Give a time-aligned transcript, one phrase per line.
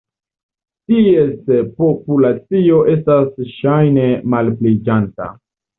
[0.93, 1.51] Ties
[1.81, 5.35] populacio estas ŝajne malpliiĝanta.